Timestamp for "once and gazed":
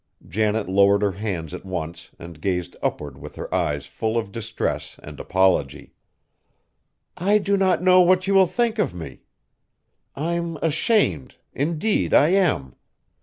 1.63-2.75